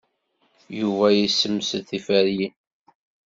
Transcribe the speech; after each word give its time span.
Yuba 0.79 1.07
yessemsed 1.17 1.83
tiferyin. 1.89 2.53